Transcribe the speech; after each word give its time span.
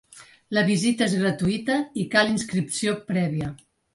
La 0.57 0.61
visita 0.69 1.07
és 1.09 1.13
gratuïta 1.19 1.77
i 2.03 2.07
cal 2.15 2.33
inscripció 2.33 2.97
prèvia. 3.13 3.53